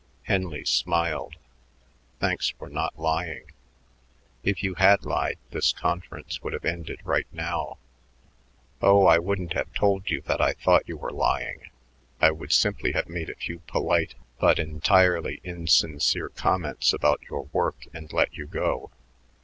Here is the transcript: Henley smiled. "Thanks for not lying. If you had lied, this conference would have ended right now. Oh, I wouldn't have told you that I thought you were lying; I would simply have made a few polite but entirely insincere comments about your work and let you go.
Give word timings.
Henley 0.23 0.65
smiled. 0.65 1.35
"Thanks 2.19 2.49
for 2.49 2.69
not 2.71 2.97
lying. 2.97 3.51
If 4.41 4.63
you 4.63 4.73
had 4.73 5.05
lied, 5.05 5.37
this 5.51 5.71
conference 5.73 6.41
would 6.41 6.53
have 6.53 6.65
ended 6.65 6.99
right 7.03 7.27
now. 7.31 7.77
Oh, 8.81 9.05
I 9.05 9.19
wouldn't 9.19 9.53
have 9.53 9.71
told 9.75 10.09
you 10.09 10.21
that 10.21 10.41
I 10.41 10.53
thought 10.53 10.87
you 10.89 10.97
were 10.97 11.11
lying; 11.13 11.69
I 12.19 12.31
would 12.31 12.51
simply 12.51 12.93
have 12.93 13.09
made 13.09 13.29
a 13.29 13.35
few 13.35 13.59
polite 13.67 14.15
but 14.39 14.57
entirely 14.57 15.39
insincere 15.43 16.29
comments 16.29 16.93
about 16.93 17.21
your 17.29 17.43
work 17.53 17.83
and 17.93 18.11
let 18.11 18.33
you 18.35 18.47
go. 18.47 18.89